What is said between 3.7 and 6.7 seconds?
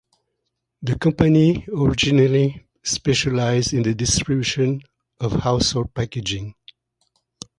in the distribution of household packaging.